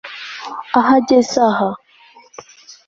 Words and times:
Aha 0.77 0.91
ageze 1.01 1.37
aha 1.49 1.69